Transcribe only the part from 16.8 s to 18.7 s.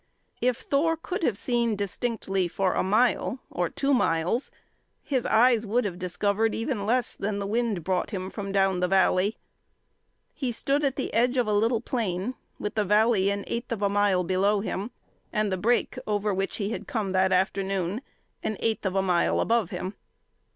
come that afternoon an